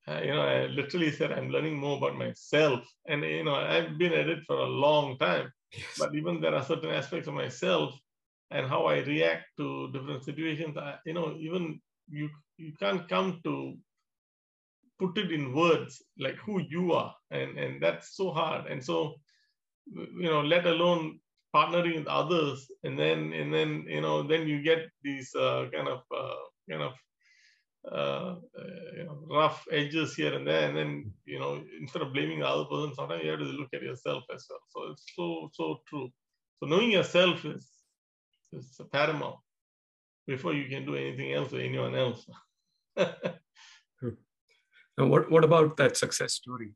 uh, 0.09 0.21
you 0.23 0.33
know, 0.33 0.43
I 0.43 0.67
literally 0.67 1.11
said 1.11 1.33
I'm 1.33 1.51
learning 1.51 1.79
more 1.79 1.97
about 1.99 2.17
myself, 2.17 2.81
and 3.07 3.23
you 3.23 3.45
know, 3.45 3.55
I've 3.55 3.99
been 3.99 4.13
at 4.13 4.29
it 4.29 4.45
for 4.47 4.57
a 4.57 4.67
long 4.67 5.19
time. 5.19 5.53
Yes. 5.73 5.99
But 5.99 6.15
even 6.15 6.41
there 6.41 6.55
are 6.55 6.65
certain 6.65 6.91
aspects 6.91 7.29
of 7.29 7.35
myself 7.35 7.95
and 8.51 8.67
how 8.67 8.87
I 8.87 9.01
react 9.01 9.45
to 9.59 9.93
different 9.93 10.25
situations. 10.25 10.77
I, 10.77 10.97
you 11.05 11.13
know, 11.13 11.37
even 11.39 11.81
you 12.09 12.31
you 12.57 12.73
can't 12.79 13.09
come 13.09 13.41
to 13.45 13.77
put 14.99 15.19
it 15.19 15.31
in 15.31 15.55
words 15.55 16.03
like 16.19 16.37
who 16.37 16.61
you 16.61 16.93
are, 16.93 17.15
and 17.31 17.59
and 17.59 17.83
that's 17.83 18.17
so 18.17 18.31
hard. 18.31 18.67
And 18.67 18.83
so, 18.83 19.15
you 19.87 20.31
know, 20.31 20.43
let 20.43 20.67
alone 20.67 21.21
partnering 21.55 21.97
with 21.99 22.07
others, 22.07 22.71
and 22.85 22.99
then 22.99 23.33
and 23.33 23.53
then 23.53 23.85
you 23.89 24.01
know, 24.01 24.23
then 24.23 24.49
you 24.49 24.63
get 24.63 24.89
these 25.03 25.35
uh, 25.35 25.67
kind 25.73 25.89
of 25.89 26.01
uh, 26.17 26.41
kind 26.71 26.83
of 26.83 26.93
uh, 27.91 28.37
you 28.97 29.05
know, 29.05 29.19
rough 29.31 29.65
edges 29.71 30.15
here 30.15 30.35
and 30.35 30.47
there, 30.47 30.69
and 30.69 30.77
then 30.77 31.13
you 31.25 31.39
know 31.39 31.63
instead 31.81 32.03
of 32.03 32.13
blaming 32.13 32.41
the 32.41 32.47
other 32.47 32.65
person, 32.65 32.95
sometimes 32.95 33.23
you 33.25 33.31
have 33.31 33.41
to 33.41 33.45
look 33.47 33.69
at 33.75 33.83
yourself 33.83 34.25
as 34.35 34.47
well. 34.49 34.61
So 34.69 34.93
it's 34.93 35.07
so 35.15 35.51
so 35.53 35.81
true. 35.89 36.09
So 36.61 36.67
knowing 36.67 36.91
yourself 36.91 37.45
is, 37.45 37.71
is 38.53 38.81
paramount 38.93 39.37
before 40.27 40.53
you 40.55 40.69
can 40.69 40.85
do 40.85 40.95
anything 40.95 41.33
else 41.33 41.53
or 41.53 41.61
anyone 41.61 41.95
else. 41.95 42.29
now, 42.97 43.07
what, 44.97 45.31
what 45.31 45.45
about 45.45 45.77
that 45.79 45.97
success 45.97 46.35
story? 46.35 46.75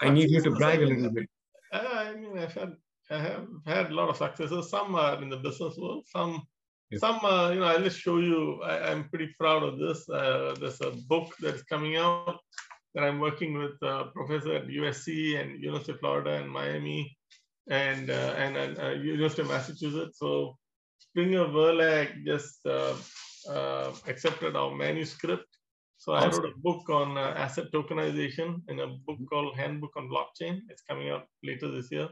I 0.00 0.10
need 0.10 0.30
you 0.30 0.40
to 0.42 0.50
brag 0.52 0.82
a 0.82 0.86
little 0.86 1.10
bit. 1.10 1.28
I 1.72 2.14
mean, 2.14 2.38
I've 2.38 2.54
had, 2.54 2.76
I 3.10 3.18
have 3.18 3.46
had 3.66 3.90
a 3.90 3.94
lot 3.94 4.08
of 4.08 4.16
successes. 4.16 4.70
Some 4.70 4.94
are 4.94 5.20
in 5.22 5.28
the 5.28 5.36
business 5.36 5.76
world, 5.76 6.06
some 6.06 6.42
some, 6.96 7.24
uh, 7.24 7.50
you 7.50 7.60
know, 7.60 7.66
I'll 7.66 7.82
just 7.82 7.98
show 7.98 8.18
you. 8.18 8.60
I, 8.62 8.92
am 8.92 9.08
pretty 9.08 9.34
proud 9.38 9.62
of 9.62 9.78
this. 9.78 10.08
Uh, 10.08 10.54
there's 10.60 10.80
a 10.80 10.92
book 11.08 11.34
that's 11.40 11.62
coming 11.62 11.96
out 11.96 12.38
that 12.94 13.04
I'm 13.04 13.18
working 13.18 13.58
with 13.58 13.72
a 13.82 13.88
uh, 13.88 14.04
professor 14.14 14.54
at 14.54 14.68
USC 14.68 15.40
and 15.40 15.60
University 15.60 15.92
of 15.92 16.00
Florida 16.00 16.34
and 16.34 16.50
Miami 16.50 17.16
and 17.68 18.10
uh, 18.10 18.34
and, 18.36 18.56
and 18.56 18.78
uh, 18.78 18.90
University 18.90 19.42
of 19.42 19.48
Massachusetts. 19.48 20.18
So 20.18 20.56
Springer 20.98 21.46
Verlag 21.46 22.24
just 22.24 22.64
uh, 22.66 22.94
accepted 24.06 24.54
our 24.54 24.74
manuscript. 24.74 25.46
So 25.96 26.12
awesome. 26.12 26.30
I 26.30 26.36
wrote 26.36 26.52
a 26.52 26.60
book 26.60 26.90
on 26.90 27.18
asset 27.18 27.72
tokenization 27.72 28.60
in 28.68 28.80
a 28.80 28.86
book 28.86 29.16
mm-hmm. 29.16 29.24
called 29.24 29.56
Handbook 29.56 29.96
on 29.96 30.08
Blockchain. 30.08 30.60
It's 30.68 30.82
coming 30.82 31.08
out 31.10 31.26
later 31.42 31.70
this 31.70 31.90
year. 31.90 32.08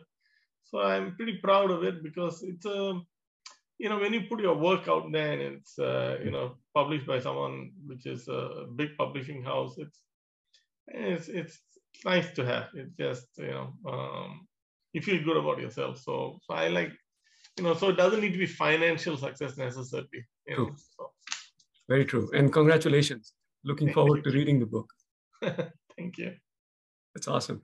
So 0.64 0.80
I'm 0.80 1.14
pretty 1.16 1.38
proud 1.42 1.70
of 1.70 1.84
it 1.84 2.02
because 2.02 2.42
it's 2.42 2.64
a 2.64 3.00
you 3.82 3.88
know, 3.88 3.98
when 3.98 4.12
you 4.12 4.22
put 4.30 4.40
your 4.40 4.54
work 4.54 4.86
out 4.86 5.10
there 5.10 5.32
and 5.32 5.42
it's, 5.42 5.76
uh, 5.76 6.16
you 6.24 6.30
know, 6.30 6.54
published 6.72 7.04
by 7.04 7.18
someone 7.18 7.72
which 7.84 8.06
is 8.06 8.28
a 8.28 8.66
big 8.76 8.90
publishing 8.96 9.42
house, 9.42 9.74
it's, 9.76 9.98
it's, 10.86 11.26
it's 11.26 11.58
nice 12.04 12.30
to 12.34 12.46
have. 12.46 12.66
It's 12.74 12.94
just, 12.96 13.26
you 13.38 13.48
know, 13.48 13.72
um, 13.92 14.46
you 14.92 15.02
feel 15.02 15.24
good 15.24 15.36
about 15.36 15.60
yourself. 15.60 15.98
So, 15.98 16.38
so 16.44 16.54
I 16.54 16.68
like, 16.68 16.92
you 17.58 17.64
know, 17.64 17.74
so 17.74 17.88
it 17.88 17.96
doesn't 17.96 18.20
need 18.20 18.34
to 18.34 18.38
be 18.38 18.46
financial 18.46 19.16
success 19.16 19.56
necessarily. 19.56 20.22
You 20.46 20.54
true. 20.54 20.66
Know, 20.68 20.74
so. 20.76 21.10
Very 21.88 22.04
true. 22.04 22.30
And 22.34 22.52
congratulations. 22.52 23.32
Looking 23.64 23.92
forward 23.92 24.22
to 24.22 24.30
reading 24.30 24.60
the 24.60 24.66
book. 24.66 24.88
Thank 25.98 26.18
you. 26.18 26.34
That's 27.16 27.26
awesome. 27.26 27.62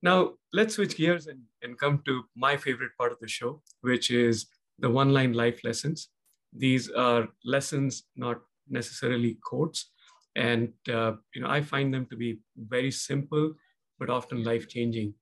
Now, 0.00 0.34
let's 0.52 0.76
switch 0.76 0.96
gears 0.96 1.26
and, 1.26 1.40
and 1.60 1.76
come 1.76 2.02
to 2.04 2.22
my 2.36 2.56
favorite 2.56 2.92
part 2.96 3.10
of 3.10 3.18
the 3.18 3.26
show, 3.26 3.62
which 3.80 4.12
is 4.12 4.46
the 4.78 4.90
one 4.90 5.12
line 5.12 5.32
life 5.32 5.60
lessons. 5.64 6.08
These 6.52 6.90
are 6.90 7.28
lessons, 7.44 8.04
not 8.16 8.40
necessarily 8.68 9.38
quotes. 9.42 9.90
And 10.36 10.72
uh, 10.92 11.12
you 11.34 11.42
know, 11.42 11.48
I 11.48 11.62
find 11.62 11.92
them 11.92 12.06
to 12.10 12.16
be 12.16 12.38
very 12.56 12.90
simple, 12.90 13.54
but 13.98 14.10
often 14.10 14.44
life 14.44 14.68
changing. 14.68 15.14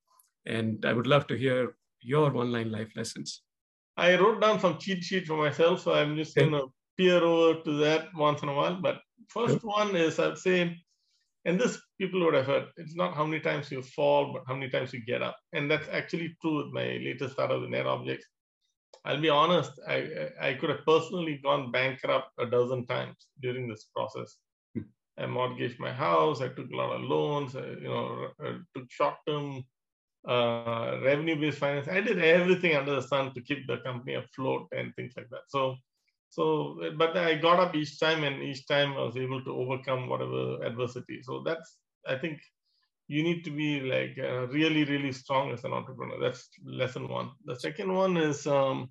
And 0.47 0.85
I 0.85 0.93
would 0.93 1.07
love 1.07 1.27
to 1.29 1.37
hear 1.37 1.77
your 2.01 2.31
one 2.31 2.53
line 2.53 2.71
life 2.71 2.93
lessons. 2.97 3.43
I 3.97 4.17
wrote 4.17 4.41
down 4.41 4.59
some 4.59 4.79
cheat 4.79 5.05
sheet 5.05 5.27
for 5.27 5.37
myself, 5.37 5.83
so 5.83 5.95
I'm 5.95 6.17
just 6.17 6.37
okay. 6.37 6.49
going 6.49 6.61
to 6.61 6.73
peer 6.97 7.23
over 7.23 7.61
to 7.63 7.73
that 7.79 8.09
once 8.15 8.43
in 8.43 8.49
a 8.49 8.55
while. 8.55 8.77
But 8.81 9.01
first 9.29 9.63
one 9.63 9.95
is 9.95 10.19
I'd 10.19 10.39
say, 10.39 10.77
and 11.45 11.61
this 11.61 11.79
people 12.01 12.25
would 12.25 12.35
have 12.35 12.47
heard, 12.47 12.65
it's 12.77 12.97
not 12.97 13.15
how 13.15 13.25
many 13.25 13.41
times 13.41 13.71
you 13.71 13.83
fall, 13.83 14.33
but 14.33 14.43
how 14.49 14.55
many 14.55 14.71
times 14.71 14.93
you 14.93 15.05
get 15.05 15.23
up. 15.23 15.37
And 15.53 15.71
that's 15.71 15.89
actually 15.89 16.37
true 16.41 16.65
with 16.65 16.73
my 16.73 16.99
latest 17.05 17.35
startup, 17.35 17.61
the 17.61 17.69
NetObjex. 17.69 18.19
I'll 19.05 19.21
be 19.21 19.29
honest, 19.29 19.73
I, 19.87 20.31
I 20.41 20.55
could 20.55 20.71
have 20.71 20.85
personally 20.87 21.41
gone 21.43 21.71
bankrupt 21.71 22.31
a 22.39 22.47
dozen 22.47 22.87
times 22.87 23.27
during 23.43 23.69
this 23.69 23.85
process. 23.95 24.37
Hmm. 24.75 24.83
I 25.19 25.27
mortgaged 25.27 25.79
my 25.79 25.93
house. 25.93 26.41
I 26.41 26.49
took 26.49 26.71
a 26.71 26.77
lot 26.77 26.97
of 26.97 27.03
loans. 27.03 27.55
I, 27.55 27.67
you 27.67 27.89
know, 27.89 28.29
I 28.41 28.57
took 28.75 28.91
short-term 28.91 29.63
uh, 30.27 31.01
revenue-based 31.03 31.59
finance. 31.59 31.89
I 31.89 32.01
did 32.01 32.19
everything 32.19 32.77
under 32.77 32.95
the 32.95 33.03
sun 33.03 33.35
to 33.35 33.43
keep 33.43 33.67
the 33.67 33.79
company 33.79 34.15
afloat 34.15 34.69
and 34.73 34.95
things 34.97 35.13
like 35.17 35.29
that. 35.31 35.43
So, 35.49 35.77
so, 36.31 36.81
but 36.97 37.17
I 37.17 37.35
got 37.35 37.61
up 37.61 37.77
each 37.77 38.01
time, 38.01 38.25
and 38.25 38.43
each 38.43 38.67
time 38.67 38.95
I 38.95 39.03
was 39.03 39.17
able 39.17 39.45
to 39.45 39.55
overcome 39.55 40.09
whatever 40.09 40.63
adversity. 40.65 41.21
So 41.23 41.43
that's, 41.45 41.77
I 42.09 42.17
think, 42.17 42.41
you 43.07 43.23
need 43.23 43.45
to 43.45 43.51
be 43.51 43.81
like 43.81 44.17
uh, 44.19 44.47
really 44.49 44.85
really 44.85 45.13
strong 45.13 45.53
as 45.53 45.65
an 45.65 45.73
entrepreneur. 45.73 46.19
That's 46.21 46.49
lesson 46.65 47.09
one. 47.09 47.31
The 47.45 47.57
second 47.57 47.93
one 47.93 48.17
is 48.17 48.47
um, 48.47 48.91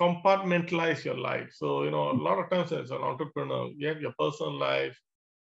compartmentalize 0.00 1.04
your 1.04 1.18
life. 1.18 1.50
So 1.54 1.84
you 1.84 1.90
know 1.90 2.10
a 2.10 2.12
lot 2.12 2.38
of 2.38 2.50
times 2.50 2.72
as 2.72 2.90
an 2.90 3.02
entrepreneur 3.02 3.70
you 3.76 3.88
have 3.88 4.00
your 4.00 4.14
personal 4.18 4.56
life 4.58 4.98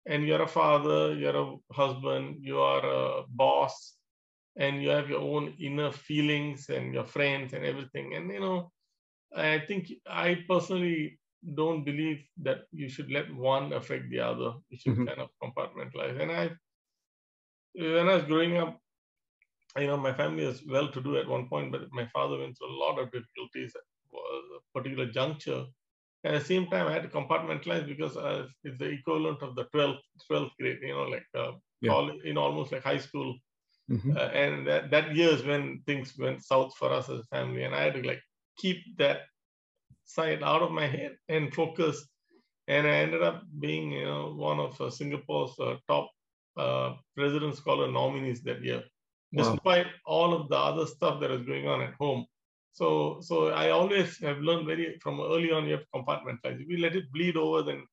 and 0.07 0.27
you're 0.27 0.43
a 0.43 0.49
father 0.49 1.15
you're 1.15 1.37
a 1.37 1.55
husband 1.73 2.37
you 2.41 2.59
are 2.59 2.85
a 2.85 3.23
boss 3.29 3.97
and 4.57 4.83
you 4.83 4.89
have 4.89 5.11
your 5.11 5.21
own 5.21 5.55
inner 5.61 5.93
feelings 5.93 6.69
and 6.71 6.93
your 6.93 7.05
friends 7.05 7.53
and 7.53 7.65
everything. 7.65 8.15
And 8.15 8.31
you 8.31 8.41
know 8.41 8.71
i 9.37 9.61
think 9.61 9.93
i 10.09 10.37
personally 10.49 11.21
don't 11.55 11.85
believe 11.85 12.21
that 12.43 12.63
you 12.73 12.89
should 12.89 13.11
let 13.11 13.33
one 13.35 13.73
affect 13.73 14.11
the 14.11 14.21
other. 14.21 14.53
You 14.69 14.79
should 14.79 14.93
mm-hmm. 14.93 15.07
kind 15.07 15.21
of 15.21 15.31
compartmentalize. 15.43 16.21
And 16.21 16.31
i 16.31 16.51
when 17.75 18.09
I 18.09 18.17
was 18.17 18.25
growing 18.25 18.57
up, 18.57 18.79
you 19.79 19.87
know, 19.87 19.97
my 19.97 20.13
family 20.13 20.47
was 20.47 20.63
well 20.67 20.89
to 20.89 21.01
do 21.01 21.17
at 21.17 21.29
one 21.29 21.49
point, 21.49 21.71
but 21.71 21.83
my 21.93 22.07
father 22.07 22.39
went 22.39 22.59
through 22.59 22.75
a 22.75 22.83
lot 22.85 22.99
of 22.99 23.13
difficulties 23.13 23.73
at 23.77 23.83
a 24.19 24.79
particular 24.79 25.07
juncture. 25.07 25.65
At 26.25 26.33
the 26.33 26.45
same 26.45 26.67
time, 26.67 26.87
I 26.87 26.93
had 26.93 27.03
to 27.05 27.09
compartmentalize 27.09 27.87
because 27.87 28.17
uh, 28.17 28.47
it's 28.65 28.79
the 28.79 28.87
equivalent 28.87 29.43
of 29.43 29.55
the 29.55 29.65
12th, 29.75 30.01
12th 30.31 30.51
grade, 30.59 30.79
you 30.83 30.95
know, 30.95 31.05
like 31.05 31.27
uh, 31.37 31.53
yeah. 31.81 31.93
all, 31.93 32.11
in 32.25 32.37
almost 32.37 32.73
like 32.73 32.83
high 32.83 32.99
school. 32.99 33.37
Mm-hmm. 33.91 34.17
Uh, 34.17 34.21
and 34.21 34.67
that, 34.67 34.91
that 34.91 35.15
year 35.15 35.31
is 35.31 35.45
when 35.45 35.83
things 35.87 36.15
went 36.19 36.45
south 36.45 36.75
for 36.77 36.93
us 36.93 37.09
as 37.09 37.21
a 37.21 37.37
family. 37.37 37.63
And 37.65 37.75
I 37.75 37.83
had 37.83 37.95
to 37.95 38.03
like 38.03 38.21
keep 38.59 38.79
that 38.99 39.23
side 40.05 40.43
out 40.43 40.63
of 40.63 40.73
my 40.73 40.87
head 40.87 41.17
and 41.29 41.55
focus. 41.55 42.07
And 42.69 42.87
I 42.87 42.97
ended 42.97 43.23
up 43.23 43.43
being, 43.59 43.93
you 43.93 44.05
know, 44.05 44.35
one 44.37 44.61
of 44.61 44.81
uh, 44.81 44.91
Singapore's 44.91 45.59
uh, 45.59 45.77
top 45.89 46.11
uh, 46.57 46.95
President 47.17 47.57
Scholar 47.57 47.91
nominees 47.91 48.43
that 48.43 48.63
year, 48.63 48.83
wow. 49.33 49.53
despite 49.53 49.87
all 50.07 50.35
of 50.35 50.49
the 50.49 50.57
other 50.57 50.87
stuff 50.87 51.21
that 51.21 51.31
is 51.31 51.47
going 51.47 51.69
on 51.69 51.83
at 51.83 51.95
home. 51.95 52.27
So, 52.73 53.19
so 53.21 53.49
I 53.49 53.71
always 53.71 54.19
have 54.19 54.39
learned 54.39 54.67
very 54.67 54.99
from 55.03 55.21
early 55.21 55.51
on. 55.53 55.67
You 55.67 55.73
have 55.73 55.81
to 55.81 55.95
compartmentalize. 55.95 56.61
If 56.61 56.69
you 56.69 56.79
let 56.79 56.97
it 56.97 57.13
bleed 57.13 57.37
over, 57.37 57.63
then 57.63 57.85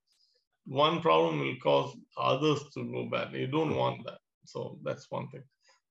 one 0.66 1.02
problem 1.02 1.40
will 1.40 1.56
cause 1.64 1.96
others 2.18 2.62
to 2.74 2.84
go 2.92 3.10
bad. 3.10 3.34
You 3.34 3.48
don't 3.48 3.76
want 3.76 4.06
that. 4.06 4.20
So 4.46 4.80
that's 4.84 5.08
one 5.10 5.30
thing. 5.30 5.44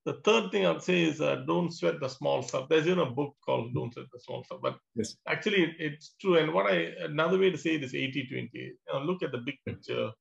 The 0.05 0.21
third 0.23 0.51
thing 0.51 0.65
I'd 0.65 0.81
say 0.81 1.03
is 1.03 1.19
uh, 1.19 1.43
don't 1.47 1.69
sweat 1.71 1.99
the 1.99 2.07
small 2.07 2.41
stuff. 2.41 2.69
There's 2.69 2.87
in 2.87 2.99
a 2.99 3.05
book 3.05 3.35
called 3.45 3.73
Don't 3.73 3.93
Sweat 3.93 4.05
the 4.13 4.19
Small 4.21 4.41
Stuff, 4.45 4.59
but 4.61 4.77
yes. 4.95 5.17
actually 5.27 5.75
it's 5.79 6.15
true. 6.21 6.37
And 6.37 6.53
what 6.53 6.71
I 6.71 6.93
another 7.01 7.37
way 7.37 7.49
to 7.51 7.57
say 7.57 7.75
it 7.75 7.83
is 7.83 7.91
80-20. 7.91 8.49
You 8.53 8.75
know, 8.93 8.99
look 9.01 9.21
at 9.21 9.33
the 9.33 9.39
big 9.39 9.57
picture 9.65 10.11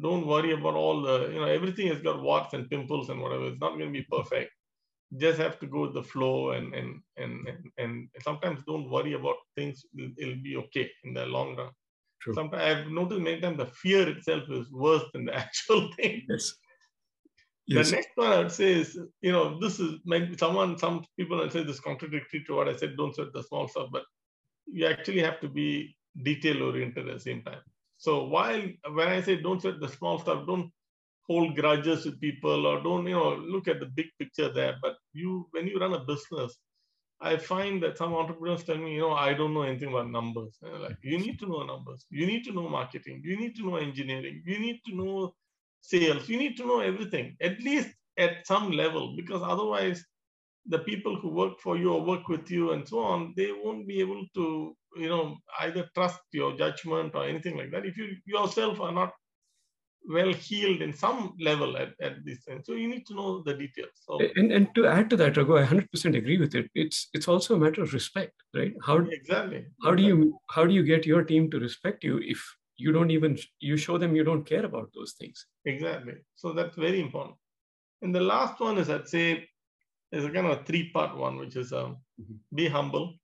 don't 0.00 0.26
worry 0.26 0.52
about 0.52 0.74
all 0.74 1.02
the, 1.02 1.30
you 1.32 1.40
know, 1.40 1.46
everything 1.46 1.86
has 1.88 2.00
got 2.00 2.22
warts 2.22 2.54
and 2.54 2.68
pimples 2.68 3.10
and 3.10 3.20
whatever. 3.20 3.46
It's 3.46 3.60
not 3.60 3.78
going 3.78 3.92
to 3.92 3.98
be 4.00 4.06
perfect. 4.10 4.50
just 5.16 5.38
have 5.38 5.58
to 5.60 5.66
go 5.66 5.82
with 5.82 5.94
the 5.94 6.02
flow 6.02 6.52
and 6.56 6.74
and 6.74 7.00
and 7.16 7.32
and, 7.48 7.58
and 7.82 8.08
sometimes 8.22 8.64
don't 8.66 8.90
worry 8.90 9.12
about 9.14 9.36
things. 9.56 9.84
It'll, 9.96 10.10
it'll, 10.18 10.42
be 10.42 10.56
okay 10.62 10.90
in 11.04 11.14
the 11.14 11.26
long 11.26 11.56
run. 11.56 11.70
True. 12.20 12.34
Sometimes 12.34 12.62
I've 12.62 12.90
noticed 12.90 13.20
many 13.20 13.40
times 13.40 13.58
the 13.58 13.66
fear 13.66 14.08
itself 14.08 14.44
is 14.50 14.72
worse 14.72 15.04
than 15.12 15.26
the 15.26 15.34
actual 15.44 15.90
thing. 15.96 16.22
Yes. 16.28 16.54
Yes. 17.66 17.90
The 17.90 17.96
next 17.96 18.10
one 18.16 18.32
I 18.32 18.38
would 18.38 18.52
say 18.52 18.72
is, 18.72 18.98
you 19.22 19.32
know, 19.32 19.58
this 19.58 19.80
is 19.80 19.98
maybe 20.04 20.36
someone, 20.36 20.76
some 20.76 21.04
people 21.18 21.38
will 21.38 21.50
say 21.50 21.62
this 21.64 21.80
contradictory 21.80 22.44
to 22.46 22.56
what 22.56 22.68
I 22.68 22.76
said, 22.76 22.96
don't 22.96 23.14
sweat 23.14 23.32
the 23.32 23.42
small 23.42 23.68
stuff, 23.68 23.88
but 23.90 24.02
you 24.66 24.86
actually 24.86 25.20
have 25.20 25.40
to 25.40 25.48
be 25.48 25.96
detail 26.22 26.62
oriented 26.62 27.08
at 27.08 27.14
the 27.14 27.20
same 27.20 27.42
time. 27.42 27.60
So 27.98 28.24
while 28.24 28.62
when 28.92 29.08
I 29.08 29.20
say 29.22 29.36
don't 29.36 29.60
sweat 29.60 29.80
the 29.80 29.88
small 29.88 30.18
stuff, 30.18 30.46
don't 30.46 30.70
hold 31.28 31.56
grudges 31.56 32.04
with 32.04 32.20
people 32.20 32.66
or 32.66 32.82
don't 32.82 33.06
you 33.06 33.14
know 33.14 33.34
look 33.36 33.68
at 33.68 33.80
the 33.80 33.86
big 33.86 34.06
picture 34.18 34.52
there. 34.52 34.76
But 34.82 34.96
you 35.12 35.48
when 35.52 35.66
you 35.66 35.78
run 35.78 35.94
a 35.94 36.04
business, 36.04 36.56
I 37.20 37.36
find 37.38 37.82
that 37.82 37.96
some 37.98 38.14
entrepreneurs 38.14 38.64
tell 38.64 38.76
me, 38.76 38.94
you 38.94 39.00
know, 39.00 39.12
I 39.12 39.34
don't 39.34 39.54
know 39.54 39.62
anything 39.62 39.88
about 39.88 40.10
numbers. 40.10 40.58
like 40.62 40.98
you 41.02 41.18
need 41.18 41.38
to 41.40 41.46
know 41.46 41.64
numbers, 41.64 42.06
you 42.10 42.26
need 42.26 42.44
to 42.44 42.52
know 42.52 42.68
marketing, 42.68 43.22
you 43.24 43.36
need 43.38 43.56
to 43.56 43.66
know 43.66 43.76
engineering, 43.76 44.42
you 44.46 44.58
need 44.58 44.80
to 44.86 44.94
know 44.96 45.34
sales, 45.80 46.28
you 46.28 46.38
need 46.38 46.56
to 46.58 46.66
know 46.66 46.80
everything 46.80 47.36
at 47.40 47.60
least 47.60 47.90
at 48.18 48.46
some 48.46 48.70
level 48.70 49.14
because 49.16 49.42
otherwise 49.44 50.04
the 50.66 50.78
people 50.80 51.16
who 51.20 51.28
work 51.28 51.60
for 51.60 51.76
you 51.76 51.92
or 51.92 52.04
work 52.04 52.28
with 52.28 52.50
you 52.50 52.72
and 52.72 52.88
so 52.88 53.00
on, 53.00 53.34
they 53.36 53.50
won't 53.52 53.86
be 53.86 54.00
able 54.00 54.24
to, 54.34 54.76
you 54.96 55.08
know, 55.08 55.36
either 55.60 55.88
trust 55.94 56.20
your 56.32 56.56
judgment 56.56 57.14
or 57.14 57.24
anything 57.24 57.56
like 57.56 57.70
that. 57.72 57.86
If 57.86 57.96
you 57.96 58.16
yourself 58.26 58.80
are 58.80 58.92
not 58.92 59.12
well 60.06 60.32
healed 60.32 60.82
in 60.82 60.92
some 60.92 61.34
level 61.40 61.76
at, 61.76 61.92
at 62.00 62.24
this 62.24 62.46
end. 62.48 62.62
So 62.64 62.72
you 62.74 62.88
need 62.88 63.06
to 63.06 63.14
know 63.14 63.42
the 63.42 63.54
details. 63.54 63.90
So, 64.06 64.20
and, 64.36 64.52
and 64.52 64.74
to 64.74 64.86
add 64.86 65.08
to 65.10 65.16
that, 65.16 65.36
Raghu, 65.36 65.56
I 65.56 65.64
100% 65.64 66.16
agree 66.16 66.38
with 66.38 66.54
it. 66.54 66.70
It's 66.74 67.08
it's 67.14 67.28
also 67.28 67.54
a 67.54 67.58
matter 67.58 67.82
of 67.82 67.92
respect, 67.94 68.34
right? 68.54 68.74
How 68.84 68.98
exactly? 68.98 69.66
How 69.82 69.94
do 69.94 70.02
you 70.02 70.38
how 70.50 70.66
do 70.66 70.74
you 70.74 70.82
get 70.82 71.06
your 71.06 71.22
team 71.22 71.50
to 71.50 71.58
respect 71.58 72.04
you 72.04 72.20
if 72.22 72.42
you 72.76 72.92
don't 72.92 73.10
even 73.10 73.38
you 73.60 73.76
show 73.76 73.98
them 73.98 74.16
you 74.16 74.24
don't 74.24 74.44
care 74.44 74.64
about 74.64 74.90
those 74.94 75.14
things? 75.18 75.46
Exactly. 75.64 76.14
So 76.34 76.52
that's 76.52 76.76
very 76.76 77.00
important. 77.00 77.36
And 78.02 78.14
the 78.14 78.20
last 78.20 78.60
one 78.60 78.78
is 78.78 78.90
I'd 78.90 79.08
say 79.08 79.48
there's 80.12 80.24
a 80.24 80.30
kind 80.30 80.46
of 80.46 80.60
a 80.60 80.64
three-part 80.64 81.16
one, 81.16 81.38
which 81.38 81.56
is 81.56 81.72
um, 81.72 81.96
mm-hmm. 82.20 82.34
be 82.54 82.68
humble. 82.68 83.14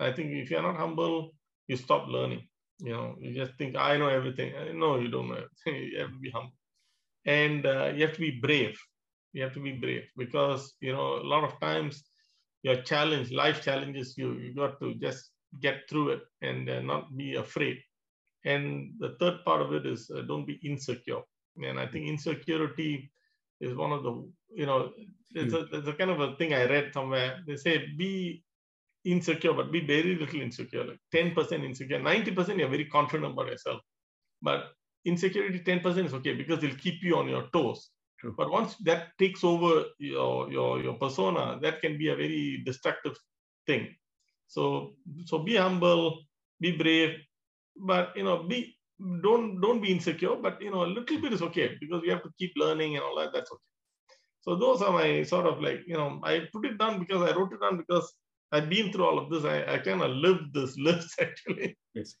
I 0.00 0.12
think 0.12 0.32
if 0.32 0.50
you're 0.50 0.62
not 0.62 0.76
humble, 0.76 1.32
you 1.68 1.76
stop 1.76 2.08
learning. 2.08 2.46
You 2.80 2.92
know, 2.92 3.14
you 3.20 3.34
just 3.34 3.56
think 3.58 3.76
I 3.76 3.96
know 3.96 4.08
everything. 4.08 4.52
No, 4.78 4.98
you 4.98 5.08
don't 5.08 5.28
know 5.28 5.36
everything. 5.44 5.90
you 5.92 5.98
have 6.00 6.12
to 6.12 6.18
be 6.18 6.30
humble, 6.30 6.52
and 7.26 7.66
uh, 7.66 7.92
you 7.94 8.02
have 8.06 8.14
to 8.14 8.20
be 8.20 8.40
brave. 8.40 8.78
You 9.32 9.42
have 9.42 9.54
to 9.54 9.60
be 9.60 9.72
brave 9.72 10.04
because 10.16 10.74
you 10.80 10.92
know 10.92 11.16
a 11.20 11.26
lot 11.34 11.44
of 11.44 11.58
times 11.60 12.04
your 12.62 12.76
challenge, 12.82 13.30
life 13.32 13.62
challenges 13.62 14.16
you. 14.18 14.32
You 14.34 14.54
got 14.54 14.80
to 14.80 14.94
just 14.94 15.30
get 15.60 15.88
through 15.88 16.10
it 16.10 16.22
and 16.42 16.68
uh, 16.68 16.80
not 16.80 17.16
be 17.16 17.36
afraid. 17.36 17.78
And 18.44 18.92
the 18.98 19.16
third 19.20 19.44
part 19.44 19.62
of 19.62 19.72
it 19.72 19.86
is 19.86 20.10
uh, 20.14 20.22
don't 20.22 20.46
be 20.46 20.58
insecure. 20.64 21.22
And 21.62 21.78
I 21.78 21.86
think 21.86 22.08
insecurity 22.08 23.10
is 23.60 23.74
one 23.76 23.92
of 23.92 24.02
the 24.02 24.12
you 24.54 24.66
know 24.66 24.92
there's 25.32 25.52
a, 25.54 25.64
there's 25.70 25.88
a 25.88 25.92
kind 25.94 26.10
of 26.10 26.20
a 26.20 26.36
thing 26.36 26.52
I 26.54 26.64
read 26.66 26.92
somewhere. 26.92 27.40
They 27.46 27.56
say 27.56 27.86
be 27.96 28.42
insecure, 29.04 29.52
but 29.52 29.72
be 29.72 29.80
very 29.80 30.16
little 30.16 30.40
insecure, 30.40 30.84
like 30.84 31.00
10% 31.14 31.64
insecure. 31.64 32.00
90% 32.00 32.58
you're 32.58 32.68
very 32.68 32.86
confident 32.86 33.32
about 33.32 33.48
yourself. 33.48 33.80
But 34.42 34.72
insecurity 35.04 35.60
10% 35.60 36.06
is 36.06 36.14
okay 36.14 36.34
because 36.34 36.62
it'll 36.62 36.76
keep 36.76 37.02
you 37.02 37.16
on 37.16 37.28
your 37.28 37.48
toes. 37.52 37.90
True. 38.18 38.34
But 38.36 38.50
once 38.50 38.76
that 38.84 39.08
takes 39.18 39.44
over 39.44 39.84
your, 39.98 40.50
your, 40.50 40.82
your 40.82 40.94
persona, 40.94 41.58
that 41.62 41.80
can 41.80 41.98
be 41.98 42.08
a 42.08 42.16
very 42.16 42.62
destructive 42.64 43.16
thing. 43.66 43.94
So 44.46 44.94
so 45.24 45.38
be 45.38 45.56
humble, 45.56 46.22
be 46.60 46.76
brave, 46.76 47.18
but 47.76 48.16
you 48.16 48.24
know, 48.24 48.42
be 48.44 48.76
don't 49.22 49.60
don't 49.60 49.80
be 49.80 49.90
insecure, 49.90 50.36
but 50.36 50.60
you 50.62 50.70
know, 50.70 50.84
a 50.84 50.92
little 50.96 51.20
bit 51.20 51.32
is 51.32 51.42
okay 51.42 51.76
because 51.80 52.02
we 52.02 52.08
have 52.08 52.22
to 52.22 52.30
keep 52.38 52.52
learning 52.56 52.96
and 52.96 53.04
all 53.04 53.16
that. 53.18 53.32
That's 53.32 53.50
okay. 53.50 53.70
So 54.42 54.56
those 54.56 54.82
are 54.82 54.92
my 54.92 55.22
sort 55.22 55.46
of 55.46 55.60
like, 55.60 55.80
you 55.86 55.94
know, 55.94 56.20
I 56.22 56.42
put 56.52 56.66
it 56.66 56.78
down 56.78 56.98
because 56.98 57.22
I 57.22 57.34
wrote 57.34 57.52
it 57.52 57.60
down 57.60 57.78
because 57.78 58.12
I've 58.54 58.70
been 58.70 58.92
through 58.92 59.04
all 59.04 59.18
of 59.18 59.30
this. 59.30 59.44
I, 59.44 59.74
I 59.74 59.78
kind 59.78 60.00
of 60.00 60.10
lived 60.12 60.54
this 60.54 60.78
list 60.88 61.20
actually. 61.20 61.76
Yes. 61.92 62.14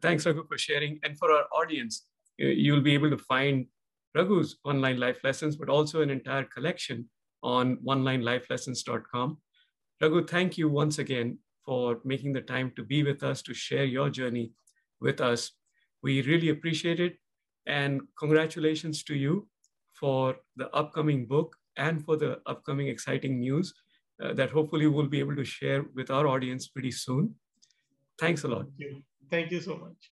Thanks, 0.00 0.26
Raghu, 0.26 0.44
for 0.46 0.58
sharing. 0.58 0.98
And 1.04 1.16
for 1.18 1.30
our 1.30 1.44
audience, 1.52 2.06
you'll 2.36 2.80
be 2.80 2.94
able 2.94 3.10
to 3.10 3.18
find 3.18 3.66
Raghu's 4.14 4.56
online 4.64 4.98
life 4.98 5.18
lessons, 5.22 5.56
but 5.56 5.68
also 5.68 6.02
an 6.02 6.10
entire 6.10 6.44
collection 6.44 7.08
on 7.42 7.76
onlinelifelessons.com. 7.88 9.38
Raghu, 10.00 10.26
thank 10.26 10.58
you 10.58 10.68
once 10.68 10.98
again 10.98 11.38
for 11.64 12.00
making 12.04 12.32
the 12.32 12.40
time 12.40 12.72
to 12.76 12.82
be 12.82 13.04
with 13.04 13.22
us, 13.22 13.40
to 13.42 13.54
share 13.54 13.84
your 13.84 14.10
journey 14.10 14.52
with 15.00 15.20
us. 15.20 15.52
We 16.02 16.22
really 16.22 16.48
appreciate 16.48 16.98
it. 16.98 17.18
And 17.66 18.02
congratulations 18.18 19.04
to 19.04 19.14
you 19.14 19.48
for 19.92 20.36
the 20.56 20.68
upcoming 20.70 21.26
book 21.26 21.56
and 21.76 22.04
for 22.04 22.16
the 22.16 22.40
upcoming 22.46 22.88
exciting 22.88 23.38
news 23.38 23.72
uh, 24.22 24.32
that 24.34 24.50
hopefully 24.50 24.86
we'll 24.86 25.08
be 25.08 25.18
able 25.18 25.36
to 25.36 25.44
share 25.44 25.84
with 25.94 26.10
our 26.10 26.26
audience 26.26 26.68
pretty 26.68 26.90
soon. 26.90 27.34
Thanks 28.18 28.44
a 28.44 28.48
lot. 28.48 28.66
Thank 28.66 28.78
you, 28.78 29.02
Thank 29.30 29.50
you 29.50 29.60
so 29.60 29.76
much. 29.76 30.11